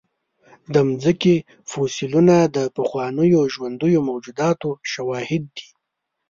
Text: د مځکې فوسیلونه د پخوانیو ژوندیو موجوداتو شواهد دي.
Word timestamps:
د 0.73 0.75
مځکې 0.89 1.35
فوسیلونه 1.69 2.35
د 2.55 2.57
پخوانیو 2.75 3.41
ژوندیو 3.55 3.99
موجوداتو 4.09 4.69
شواهد 4.91 5.43
دي. 5.57 5.67